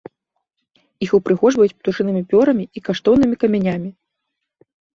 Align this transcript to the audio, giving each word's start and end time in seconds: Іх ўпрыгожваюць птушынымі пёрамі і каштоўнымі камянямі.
Іх 1.07 1.11
ўпрыгожваюць 1.17 1.75
птушынымі 1.77 2.21
пёрамі 2.33 2.65
і 2.81 2.85
каштоўнымі 2.89 3.35
камянямі. 3.47 3.89